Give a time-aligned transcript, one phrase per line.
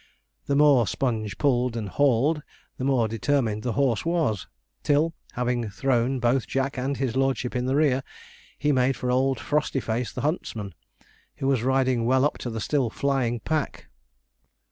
[0.47, 2.41] The more Sponge pulled and hauled,
[2.77, 4.47] the more determined the horse was;
[4.81, 8.01] till, having thrown both Jack and his lordship in the rear,
[8.57, 10.73] he made for old Frostyface, the huntsman,
[11.35, 13.89] who was riding well up to the still flying pack.